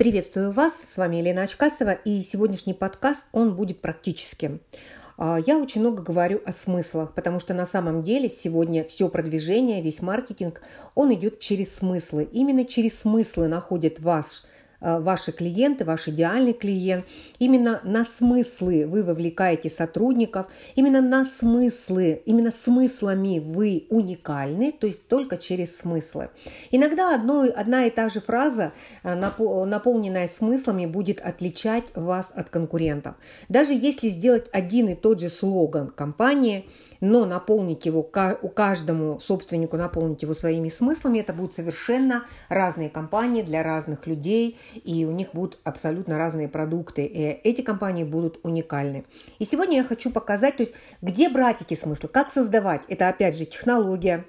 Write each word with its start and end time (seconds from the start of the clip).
Приветствую 0.00 0.50
вас, 0.50 0.86
с 0.94 0.96
вами 0.96 1.16
Елена 1.16 1.42
Очкасова, 1.42 1.90
и 1.90 2.22
сегодняшний 2.22 2.72
подкаст, 2.72 3.22
он 3.32 3.54
будет 3.54 3.82
практическим. 3.82 4.62
А, 5.18 5.38
я 5.46 5.58
очень 5.58 5.82
много 5.82 6.02
говорю 6.02 6.40
о 6.46 6.52
смыслах, 6.52 7.14
потому 7.14 7.38
что 7.38 7.52
на 7.52 7.66
самом 7.66 8.02
деле 8.02 8.30
сегодня 8.30 8.82
все 8.82 9.10
продвижение, 9.10 9.82
весь 9.82 10.00
маркетинг, 10.00 10.62
он 10.94 11.12
идет 11.12 11.38
через 11.38 11.74
смыслы. 11.74 12.26
Именно 12.32 12.64
через 12.64 13.00
смыслы 13.00 13.48
находит 13.48 14.00
ваш 14.00 14.44
ваши 14.80 15.32
клиенты, 15.32 15.84
ваш 15.84 16.08
идеальный 16.08 16.52
клиент. 16.52 17.04
Именно 17.38 17.80
на 17.84 18.04
смыслы 18.04 18.86
вы 18.86 19.02
вовлекаете 19.02 19.70
сотрудников, 19.70 20.46
именно 20.74 21.00
на 21.00 21.24
смыслы, 21.24 22.22
именно 22.26 22.50
смыслами 22.50 23.38
вы 23.38 23.86
уникальны, 23.90 24.72
то 24.72 24.86
есть 24.86 25.06
только 25.08 25.36
через 25.36 25.76
смыслы. 25.76 26.30
Иногда 26.70 27.14
одно, 27.14 27.46
одна 27.54 27.84
и 27.84 27.90
та 27.90 28.08
же 28.08 28.20
фраза, 28.20 28.72
э, 29.02 29.14
наполненная 29.14 30.28
смыслами, 30.28 30.86
будет 30.86 31.20
отличать 31.20 31.94
вас 31.94 32.32
от 32.34 32.50
конкурентов. 32.50 33.14
Даже 33.48 33.72
если 33.72 34.08
сделать 34.08 34.48
один 34.52 34.88
и 34.88 34.94
тот 34.94 35.20
же 35.20 35.30
слоган 35.30 35.88
компании, 35.88 36.66
но 37.00 37.24
наполнить 37.24 37.86
его, 37.86 38.00
у 38.00 38.48
каждому 38.48 39.18
собственнику 39.20 39.76
наполнить 39.76 40.22
его 40.22 40.34
своими 40.34 40.68
смыслами, 40.68 41.20
это 41.20 41.32
будут 41.32 41.54
совершенно 41.54 42.24
разные 42.48 42.90
компании 42.90 43.42
для 43.42 43.62
разных 43.62 44.06
людей, 44.06 44.58
и 44.74 45.04
у 45.04 45.10
них 45.10 45.28
будут 45.32 45.58
абсолютно 45.64 46.18
разные 46.18 46.48
продукты, 46.48 47.04
и 47.04 47.18
эти 47.20 47.62
компании 47.62 48.04
будут 48.04 48.40
уникальны. 48.42 49.04
И 49.38 49.44
сегодня 49.44 49.78
я 49.78 49.84
хочу 49.84 50.10
показать, 50.10 50.56
то 50.56 50.62
есть 50.62 50.74
где 51.02 51.28
брать 51.28 51.62
эти 51.62 51.74
смыслы, 51.74 52.08
как 52.08 52.32
создавать. 52.32 52.84
Это 52.88 53.08
опять 53.08 53.36
же 53.36 53.46
технология, 53.46 54.24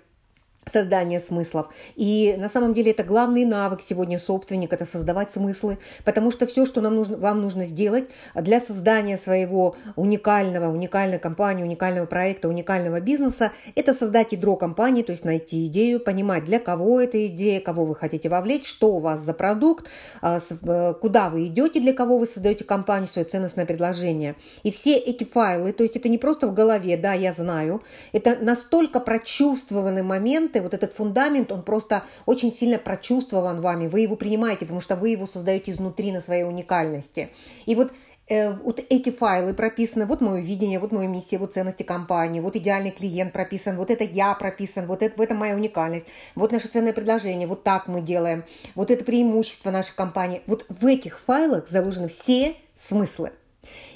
создания 0.65 1.19
смыслов. 1.19 1.67
И 1.95 2.35
на 2.39 2.47
самом 2.47 2.73
деле 2.73 2.91
это 2.91 3.03
главный 3.03 3.45
навык 3.45 3.81
сегодня 3.81 4.19
собственника– 4.19 4.75
это 4.77 4.85
создавать 4.85 5.31
смыслы, 5.31 5.79
потому 6.05 6.29
что 6.29 6.45
все, 6.45 6.65
что 6.65 6.81
нам 6.81 6.95
нужно, 6.95 7.17
вам 7.17 7.41
нужно 7.41 7.65
сделать 7.65 8.09
для 8.35 8.59
создания 8.59 9.17
своего 9.17 9.75
уникального, 9.95 10.71
уникальной 10.71 11.17
компании, 11.17 11.63
уникального 11.63 12.05
проекта, 12.05 12.47
уникального 12.47 12.99
бизнеса– 12.99 13.51
это 13.75 13.93
создать 13.93 14.33
ядро 14.33 14.55
компании, 14.55 15.01
то 15.01 15.11
есть 15.11 15.25
найти 15.25 15.65
идею, 15.65 15.99
понимать, 15.99 16.45
для 16.45 16.59
кого 16.59 17.01
эта 17.01 17.25
идея, 17.27 17.59
кого 17.59 17.85
вы 17.85 17.95
хотите 17.95 18.29
вовлечь, 18.29 18.67
что 18.67 18.93
у 18.93 18.99
вас 18.99 19.21
за 19.21 19.33
продукт, 19.33 19.87
а, 20.21 20.39
э, 20.39 20.93
куда 21.01 21.29
вы 21.29 21.47
идете, 21.47 21.79
для 21.79 21.93
кого 21.93 22.19
вы 22.19 22.27
создаете 22.27 22.65
компанию, 22.65 23.07
свое 23.07 23.27
ценностное 23.27 23.65
предложение. 23.65 24.35
И 24.61 24.69
все 24.69 24.95
эти 24.95 25.23
файлы, 25.23 25.73
то 25.73 25.81
есть 25.81 25.95
это 25.95 26.07
не 26.07 26.19
просто 26.19 26.47
в 26.47 26.53
голове, 26.53 26.97
да, 26.97 27.13
я 27.13 27.33
знаю, 27.33 27.81
это 28.11 28.37
настолько 28.39 28.99
прочувствованный 28.99 30.03
момент, 30.03 30.50
моменты, 30.51 30.61
вот 30.61 30.73
этот 30.73 30.93
фундамент, 30.93 31.51
он 31.51 31.63
просто 31.63 32.03
очень 32.25 32.51
сильно 32.51 32.77
прочувствован 32.77 33.61
вами, 33.61 33.87
вы 33.87 34.01
его 34.01 34.15
принимаете, 34.15 34.65
потому 34.65 34.81
что 34.81 34.95
вы 34.95 35.09
его 35.09 35.25
создаете 35.25 35.71
изнутри 35.71 36.11
на 36.11 36.21
своей 36.21 36.43
уникальности. 36.43 37.29
И 37.65 37.75
вот 37.75 37.91
э, 38.27 38.51
вот 38.51 38.79
эти 38.89 39.11
файлы 39.11 39.53
прописаны, 39.53 40.05
вот 40.05 40.21
мое 40.21 40.41
видение, 40.41 40.79
вот 40.79 40.91
моя 40.91 41.07
миссия, 41.07 41.37
вот 41.37 41.53
ценности 41.53 41.83
компании, 41.83 42.41
вот 42.41 42.55
идеальный 42.55 42.91
клиент 42.91 43.33
прописан, 43.33 43.77
вот 43.77 43.91
это 43.91 44.03
я 44.03 44.33
прописан, 44.33 44.87
вот 44.87 45.01
это, 45.01 45.17
в 45.17 45.21
этом 45.21 45.37
моя 45.37 45.55
уникальность, 45.55 46.07
вот 46.35 46.51
наше 46.51 46.67
ценное 46.67 46.93
предложение, 46.93 47.47
вот 47.47 47.63
так 47.63 47.87
мы 47.87 48.01
делаем, 48.01 48.43
вот 48.75 48.91
это 48.91 49.03
преимущество 49.03 49.71
нашей 49.71 49.95
компании. 49.95 50.41
Вот 50.47 50.65
в 50.69 50.85
этих 50.85 51.19
файлах 51.19 51.69
заложены 51.69 52.07
все 52.07 52.55
смыслы. 52.75 53.31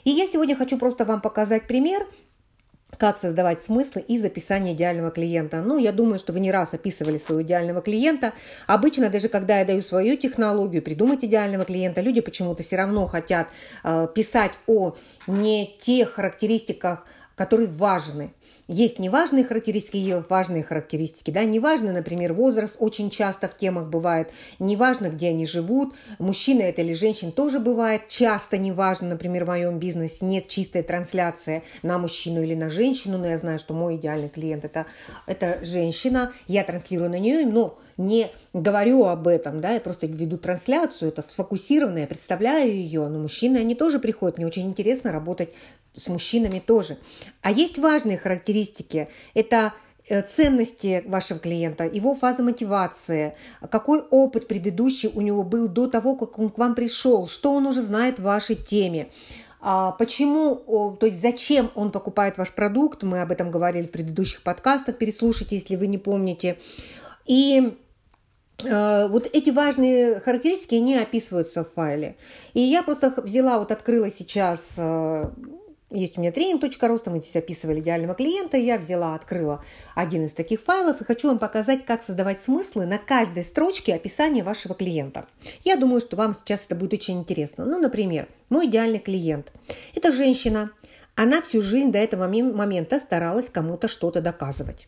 И 0.04 0.12
я 0.12 0.28
сегодня 0.28 0.56
хочу 0.56 0.78
просто 0.78 1.06
вам 1.06 1.22
показать 1.22 1.68
пример, 1.68 2.06
как 2.98 3.18
создавать 3.18 3.62
смыслы 3.62 4.02
из 4.02 4.24
описания 4.24 4.74
идеального 4.74 5.12
клиента. 5.12 5.62
Ну, 5.62 5.78
я 5.78 5.92
думаю, 5.92 6.20
что 6.20 6.34
вы 6.34 6.40
не 6.40 6.52
раз 6.52 6.74
описывали 6.74 7.18
своего 7.18 7.44
идеального 7.44 7.82
клиента. 7.82 8.34
Обычно, 8.68 9.10
даже 9.10 9.30
когда 9.30 9.60
я 9.60 9.66
даю 9.66 9.82
свою 9.82 10.18
технологию, 10.18 10.82
придумать 10.82 11.24
идеального 11.24 11.66
клиента, 11.66 12.02
люди 12.02 12.22
почему-то 12.22 12.64
все 12.64 12.78
равно 12.78 13.08
хотят 13.08 13.48
э, 13.84 14.08
писать 14.14 14.52
о 14.68 14.96
не 15.28 15.76
тех 15.80 16.14
характеристиках, 16.14 17.06
которые 17.36 17.68
важны. 17.68 18.32
Есть 18.68 18.98
неважные 18.98 19.44
характеристики, 19.44 19.98
есть 19.98 20.28
важные 20.28 20.64
характеристики. 20.64 21.30
Да? 21.30 21.44
Неважно, 21.44 21.92
например, 21.94 22.34
возраст 22.34 22.76
очень 22.80 23.12
часто 23.12 23.48
в 23.48 23.56
темах 23.56 23.90
бывает. 23.90 24.32
Неважно, 24.58 25.10
где 25.10 25.30
они 25.30 25.46
живут. 25.46 25.94
Мужчина 26.18 26.62
это 26.64 26.82
или 26.82 26.96
женщина 26.96 27.32
тоже 27.32 27.60
бывает. 27.60 28.08
Часто 28.08 28.58
неважно, 28.58 29.10
например, 29.10 29.46
в 29.46 29.50
моем 29.50 29.78
бизнесе 29.78 30.26
нет 30.26 30.48
чистой 30.48 30.82
трансляции 30.82 31.62
на 31.84 32.00
мужчину 32.00 32.42
или 32.42 32.56
на 32.56 32.70
женщину. 32.70 33.20
Но 33.20 33.28
я 33.28 33.38
знаю, 33.38 33.60
что 33.60 33.76
мой 33.76 33.98
идеальный 33.98 34.30
клиент 34.30 34.66
это, 34.66 34.88
это 35.28 35.64
женщина. 35.64 36.34
Я 36.48 36.64
транслирую 36.64 37.12
на 37.12 37.20
нее, 37.20 37.46
но 37.46 37.78
не 37.98 38.32
говорю 38.54 39.06
об 39.06 39.28
этом, 39.28 39.62
да, 39.62 39.72
я 39.72 39.80
просто 39.80 40.08
веду 40.08 40.38
трансляцию, 40.38 41.10
это 41.10 41.22
сфокусированно, 41.22 42.00
я 42.00 42.08
представляю 42.08 42.70
ее, 42.70 43.08
но 43.08 43.20
мужчины, 43.20 43.58
они 43.58 43.74
тоже 43.74 44.00
приходят, 44.00 44.38
мне 44.38 44.46
очень 44.46 44.68
интересно 44.68 45.14
работать 45.14 45.54
с 45.96 46.08
мужчинами 46.08 46.60
тоже. 46.60 46.98
А 47.42 47.52
есть 47.52 47.78
важные 47.78 48.18
характеристики, 48.18 49.08
это 49.34 49.74
э, 50.08 50.22
ценности 50.22 51.04
вашего 51.06 51.40
клиента, 51.40 51.86
его 51.86 52.16
фаза 52.16 52.44
мотивации, 52.44 53.36
какой 53.70 54.02
опыт 54.02 54.48
предыдущий 54.48 55.10
у 55.14 55.22
него 55.22 55.44
был 55.44 55.68
до 55.68 55.88
того, 55.88 56.16
как 56.16 56.38
он 56.40 56.50
к 56.50 56.58
вам 56.58 56.76
пришел, 56.76 57.28
что 57.28 57.54
он 57.54 57.66
уже 57.66 57.82
знает 57.82 58.20
в 58.20 58.24
вашей 58.24 58.56
теме, 58.56 59.10
а 59.68 59.92
почему, 59.92 60.96
то 61.00 61.08
есть 61.08 61.20
зачем 61.20 61.72
он 61.74 61.92
покупает 61.92 62.38
ваш 62.38 62.52
продукт, 62.52 63.02
мы 63.02 63.22
об 63.22 63.32
этом 63.32 63.50
говорили 63.50 63.88
в 63.88 63.92
предыдущих 63.92 64.44
подкастах, 64.44 65.00
переслушайте, 65.00 65.56
если 65.56 65.76
вы 65.76 65.88
не 65.88 65.98
помните. 65.98 66.60
И 67.26 67.76
Э, 68.64 69.08
вот 69.08 69.30
эти 69.32 69.50
важные 69.50 70.20
характеристики, 70.20 70.76
они 70.76 70.98
описываются 70.98 71.64
в 71.64 71.72
файле. 71.72 72.16
И 72.54 72.62
я 72.62 72.84
просто 72.84 73.14
взяла, 73.22 73.60
вот 73.60 73.72
открыла 73.72 74.10
сейчас, 74.10 74.76
э, 74.78 75.30
есть 75.96 76.18
у 76.18 76.22
меня 76.22 76.32
тренинг.ру, 76.32 77.00
мы 77.12 77.18
здесь 77.18 77.36
описывали 77.36 77.80
идеального 77.80 78.14
клиента, 78.14 78.58
я 78.58 78.78
взяла, 78.78 79.16
открыла 79.16 79.64
один 79.96 80.26
из 80.26 80.34
таких 80.34 80.62
файлов 80.62 81.02
и 81.02 81.06
хочу 81.06 81.28
вам 81.28 81.40
показать, 81.40 81.86
как 81.86 82.04
создавать 82.04 82.42
смыслы 82.42 82.86
на 82.86 82.98
каждой 82.98 83.44
строчке 83.44 83.96
описания 83.96 84.44
вашего 84.44 84.76
клиента. 84.76 85.26
Я 85.64 85.76
думаю, 85.76 86.02
что 86.02 86.16
вам 86.16 86.36
сейчас 86.36 86.66
это 86.66 86.76
будет 86.76 86.94
очень 86.94 87.20
интересно. 87.20 87.66
Ну, 87.66 87.80
например, 87.80 88.28
мой 88.50 88.68
идеальный 88.68 89.00
клиент. 89.00 89.52
Это 89.96 90.12
женщина, 90.12 90.72
она 91.16 91.42
всю 91.42 91.62
жизнь 91.62 91.92
до 91.92 91.98
этого 92.00 92.28
момента 92.28 93.00
старалась 93.00 93.50
кому-то 93.50 93.88
что-то 93.88 94.22
доказывать. 94.22 94.88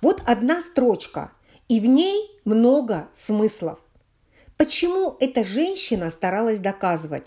Вот 0.00 0.22
одна 0.26 0.62
строчка– 0.62 1.32
и 1.68 1.80
в 1.80 1.86
ней 1.86 2.30
много 2.44 3.08
смыслов. 3.14 3.78
Почему 4.56 5.16
эта 5.20 5.44
женщина 5.44 6.10
старалась 6.10 6.58
доказывать? 6.58 7.24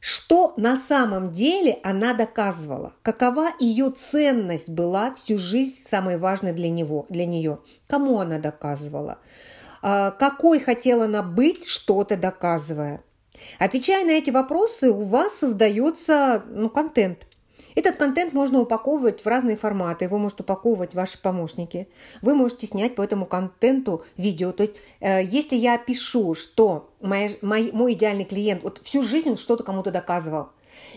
Что 0.00 0.54
на 0.56 0.76
самом 0.76 1.32
деле 1.32 1.78
она 1.82 2.14
доказывала? 2.14 2.92
Какова 3.02 3.48
ее 3.58 3.90
ценность 3.90 4.68
была 4.68 5.14
всю 5.14 5.38
жизнь 5.38 5.82
самой 5.88 6.18
важной 6.18 6.52
для, 6.52 6.70
него, 6.70 7.06
для 7.08 7.26
нее? 7.26 7.58
Кому 7.88 8.18
она 8.20 8.38
доказывала? 8.38 9.18
А, 9.82 10.10
какой 10.12 10.60
хотела 10.60 11.04
она 11.04 11.22
быть, 11.22 11.66
что-то 11.66 12.16
доказывая? 12.16 13.02
Отвечая 13.58 14.04
на 14.04 14.10
эти 14.10 14.30
вопросы, 14.30 14.90
у 14.90 15.02
вас 15.02 15.38
создается 15.38 16.42
ну, 16.48 16.70
контент. 16.70 17.26
Этот 17.76 17.96
контент 17.96 18.32
можно 18.32 18.58
упаковывать 18.60 19.20
в 19.20 19.26
разные 19.26 19.58
форматы. 19.58 20.06
Его 20.06 20.16
может 20.16 20.40
упаковывать 20.40 20.94
ваши 20.94 21.20
помощники. 21.20 21.88
Вы 22.22 22.34
можете 22.34 22.66
снять 22.66 22.94
по 22.94 23.02
этому 23.02 23.26
контенту 23.26 24.02
видео. 24.16 24.50
То 24.52 24.62
есть, 24.62 24.76
э, 25.00 25.22
если 25.22 25.56
я 25.56 25.76
пишу, 25.76 26.34
что 26.34 26.90
моя, 27.02 27.30
мой, 27.42 27.70
мой 27.72 27.92
идеальный 27.92 28.24
клиент 28.24 28.62
вот 28.62 28.80
всю 28.82 29.02
жизнь 29.02 29.36
что-то 29.36 29.62
кому-то 29.62 29.90
доказывал, 29.90 30.48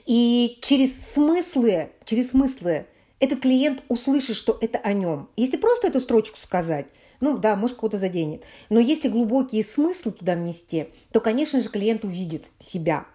и 0.06 0.58
через 0.62 0.92
смыслы, 1.14 1.90
через 2.06 2.32
смыслы 2.32 2.88
этот 3.20 3.42
клиент 3.42 3.84
услышит, 3.90 4.38
что 4.38 4.58
это 4.62 4.78
о 4.80 4.94
нем. 4.94 5.28
Если 5.36 5.58
просто 5.58 5.88
эту 5.88 6.00
строчку 6.00 6.38
сказать, 6.38 6.88
ну 7.20 7.38
да, 7.38 7.58
может, 7.58 7.76
кого-то 7.76 7.98
заденет. 7.98 8.44
Но 8.70 8.80
если 8.80 9.10
глубокие 9.10 9.66
смыслы 9.66 10.14
туда 10.14 10.36
внести, 10.36 10.88
то, 11.12 11.20
конечно 11.20 11.62
же, 11.62 11.68
клиент 11.68 12.06
увидит 12.06 12.46
себя. 12.60 13.06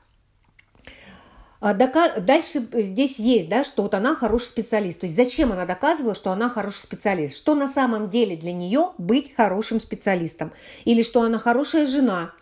А 1.67 1.73
дальше 1.73 2.63
здесь 2.75 3.19
есть, 3.19 3.49
да, 3.49 3.65
что 3.65 3.85
вот 3.85 3.95
она 3.95 4.15
хороший 4.15 4.49
специалист. 4.49 5.01
То 5.01 5.07
есть 5.07 5.17
зачем 5.17 5.51
она 5.51 5.65
доказывала, 5.65 6.15
что 6.15 6.31
она 6.31 6.51
хороший 6.51 6.83
специалист? 6.83 7.35
Что 7.39 7.55
на 7.55 7.69
самом 7.69 8.11
деле 8.11 8.37
для 8.37 8.53
нее 8.53 8.91
быть 8.99 9.35
хорошим 9.35 9.81
специалистом? 9.81 10.53
Или 10.85 11.03
что 11.03 11.23
она 11.23 11.39
хорошая 11.39 11.87
жена? 11.87 12.33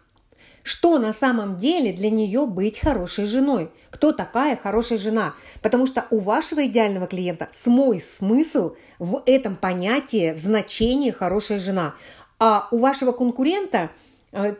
Что 0.64 0.98
на 0.98 1.12
самом 1.12 1.56
деле 1.56 1.92
для 1.92 2.10
нее 2.10 2.46
быть 2.46 2.80
хорошей 2.80 3.26
женой? 3.26 3.70
Кто 3.90 4.10
такая 4.10 4.56
хорошая 4.56 4.98
жена? 4.98 5.34
Потому 5.62 5.86
что 5.86 6.04
у 6.10 6.18
вашего 6.18 6.66
идеального 6.66 7.06
клиента 7.06 7.48
свой 7.52 8.00
смысл 8.00 8.74
в 8.98 9.22
этом 9.26 9.54
понятии, 9.54 10.32
в 10.32 10.38
значении 10.38 11.12
хорошая 11.12 11.60
жена. 11.60 11.94
А 12.40 12.66
у 12.72 12.78
вашего 12.78 13.12
конкурента– 13.12 13.92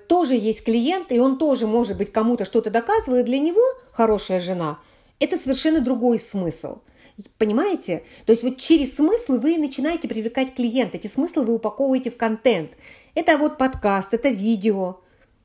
тоже 0.09 0.35
есть 0.35 0.65
клиент, 0.65 1.13
и 1.13 1.19
он 1.19 1.39
тоже, 1.39 1.67
может 1.67 1.97
быть, 1.97 2.13
кому-то 2.13 2.45
что-то 2.45 2.71
доказывает, 2.71 3.27
для 3.27 3.39
него 3.39 3.63
хорошая 3.93 4.41
жена– 4.41 4.79
это 5.23 5.39
совершенно 5.39 5.81
другой 5.81 6.19
смысл. 6.19 6.79
Понимаете? 7.39 8.03
То 8.27 8.33
есть 8.33 8.43
вот 8.43 8.57
через 8.57 8.97
смыслы 8.97 9.39
вы 9.39 9.57
начинаете 9.57 10.09
привлекать 10.09 10.55
клиента. 10.55 10.97
Эти 10.97 11.07
смыслы 11.07 11.45
вы 11.45 11.55
упаковываете 11.55 12.11
в 12.11 12.17
контент. 12.17 12.73
Это 13.15 13.39
вот 13.39 13.57
подкаст, 13.57 14.15
это 14.15 14.31
видео, 14.31 15.01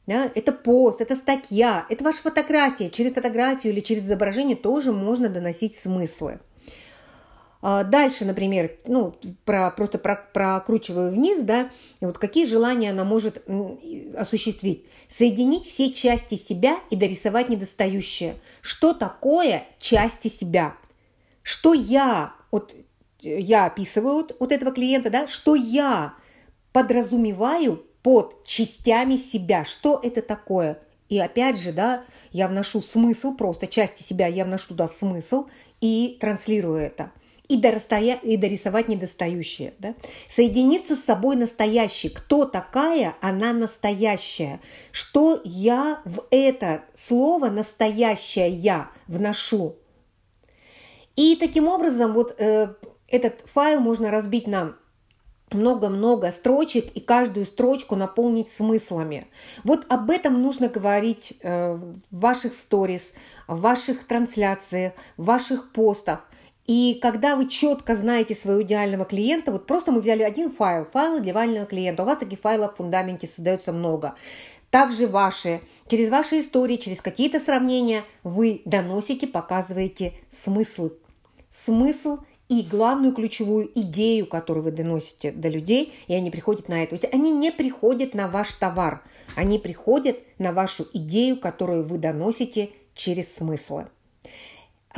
да, 0.07 0.31
это 0.33 0.51
пост, 0.51 1.01
это 1.01 1.15
статья, 1.15 1.85
это 1.89 2.03
ваша 2.03 2.23
фотография. 2.23 2.89
Через 2.89 3.13
фотографию 3.13 3.73
или 3.73 3.81
через 3.81 4.03
изображение 4.03 4.55
тоже 4.55 4.91
можно 4.91 5.29
доносить 5.29 5.75
смыслы. 5.75 6.39
А 7.61 7.83
дальше, 7.83 8.25
например, 8.25 8.71
ну, 8.85 9.15
про, 9.45 9.71
просто 9.71 9.97
про, 9.97 10.15
прокручиваю 10.33 11.11
вниз, 11.11 11.41
да, 11.41 11.69
и 11.99 12.05
вот 12.05 12.17
какие 12.17 12.45
желания 12.45 12.91
она 12.91 13.03
может 13.03 13.43
осуществить. 14.15 14.85
Соединить 15.07 15.65
все 15.65 15.91
части 15.91 16.35
себя 16.35 16.77
и 16.89 16.95
дорисовать 16.95 17.49
недостающее. 17.49 18.35
Что 18.61 18.93
такое 18.93 19.65
части 19.79 20.27
себя? 20.27 20.75
Что 21.41 21.73
я, 21.73 22.33
вот 22.51 22.75
я 23.21 23.65
описываю 23.65 24.15
вот, 24.15 24.35
вот 24.39 24.51
этого 24.51 24.71
клиента, 24.71 25.09
да, 25.09 25.27
что 25.27 25.55
я 25.55 26.13
подразумеваю 26.73 27.83
под 28.03 28.43
частями 28.43 29.17
себя. 29.17 29.65
Что 29.65 29.99
это 30.03 30.21
такое? 30.21 30.79
И 31.09 31.19
опять 31.19 31.59
же, 31.59 31.71
да, 31.71 32.03
я 32.31 32.47
вношу 32.47 32.81
смысл, 32.81 33.33
просто 33.33 33.65
части 33.67 34.03
себя, 34.03 34.27
я 34.27 34.45
вношу 34.45 34.69
туда 34.69 34.87
смысл 34.87 35.47
и 35.79 36.17
транслирую 36.19 36.81
это. 36.81 37.11
И, 37.47 37.57
дорастая, 37.57 38.15
и 38.15 38.35
дорисовать 38.35 38.89
недостающее. 38.89 39.73
Да? 39.79 39.95
Соединиться 40.29 40.95
с 40.95 41.03
собой 41.03 41.35
настоящей. 41.37 42.09
Кто 42.09 42.45
такая? 42.45 43.15
Она 43.21 43.53
настоящая. 43.53 44.59
Что 44.91 45.39
я 45.45 46.01
в 46.03 46.25
это 46.29 46.83
слово 46.93 47.49
настоящее 47.49 48.49
я 48.49 48.91
вношу? 49.07 49.77
И 51.15 51.35
таким 51.35 51.67
образом 51.67 52.13
вот 52.13 52.35
э, 52.39 52.73
этот 53.07 53.43
файл 53.45 53.79
можно 53.79 54.11
разбить 54.11 54.45
на 54.47 54.75
много-много 55.51 56.31
строчек 56.31 56.91
и 56.93 56.99
каждую 56.99 57.45
строчку 57.45 57.95
наполнить 57.95 58.49
смыслами. 58.49 59.27
Вот 59.63 59.85
об 59.89 60.09
этом 60.09 60.41
нужно 60.41 60.67
говорить 60.67 61.37
э, 61.41 61.73
в 61.73 62.03
ваших 62.11 62.53
сторис, 62.53 63.11
в 63.47 63.61
ваших 63.61 64.05
трансляциях, 64.05 64.93
в 65.15 65.25
ваших 65.25 65.71
постах. 65.71 66.29
И 66.67 66.99
когда 67.01 67.37
вы 67.37 67.47
четко 67.47 67.95
знаете 67.95 68.35
своего 68.35 68.61
идеального 68.61 69.05
клиента, 69.05 69.53
вот 69.53 69.65
просто 69.65 69.93
мы 69.93 70.01
взяли 70.01 70.21
один 70.21 70.51
файл, 70.51 70.85
файл 70.85 71.19
идеального 71.19 71.65
клиента, 71.65 72.03
у 72.03 72.05
вас 72.05 72.19
таких 72.19 72.41
файлов 72.41 72.73
в 72.73 72.77
фундаменте 72.77 73.25
создается 73.25 73.71
много. 73.71 74.15
Также 74.69 75.07
ваши, 75.07 75.61
через 75.87 76.09
ваши 76.09 76.41
истории, 76.41 76.75
через 76.75 77.01
какие-то 77.01 77.39
сравнения 77.39 78.03
вы 78.23 78.61
доносите, 78.65 79.27
показываете 79.27 80.13
смысл. 80.29 80.91
Смысл 81.49 82.17
и 82.49 82.63
главную 82.63 83.13
ключевую 83.13 83.71
идею, 83.79 84.27
которую 84.27 84.65
вы 84.65 84.71
доносите 84.71 85.31
до 85.31 85.47
людей, 85.47 85.93
и 86.07 86.13
они 86.13 86.29
приходят 86.29 86.67
на 86.67 86.83
это. 86.83 86.97
То 86.97 87.03
есть 87.03 87.13
они 87.13 87.31
не 87.31 87.51
приходят 87.51 88.13
на 88.13 88.27
ваш 88.27 88.53
товар, 88.55 89.03
они 89.37 89.57
приходят 89.57 90.17
на 90.37 90.51
вашу 90.51 90.85
идею, 90.93 91.39
которую 91.39 91.85
вы 91.85 91.97
доносите 91.97 92.71
через 92.93 93.33
смыслы. 93.35 93.87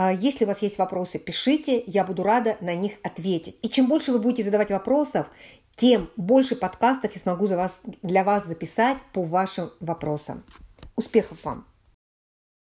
А 0.01 0.13
если 0.13 0.45
у 0.45 0.47
вас 0.47 0.61
есть 0.61 0.77
вопросы, 0.77 1.19
пишите, 1.19 1.83
я 1.85 2.05
буду 2.05 2.23
рада 2.23 2.55
на 2.61 2.73
них 2.73 2.93
ответить. 3.03 3.57
И 3.61 3.67
чем 3.67 3.87
больше 3.87 4.13
вы 4.13 4.19
будете 4.19 4.45
задавать 4.45 4.71
вопросов, 4.71 5.27
тем 5.75 6.09
больше 6.15 6.55
подкастов 6.55 7.13
я 7.15 7.19
смогу 7.19 7.47
за 7.47 7.57
вас, 7.57 7.81
для 8.01 8.23
вас 8.23 8.45
записать 8.45 8.97
по 9.11 9.23
вашим 9.23 9.71
вопросам. 9.81 10.45
Успехов 10.95 11.43
вам! 11.43 11.65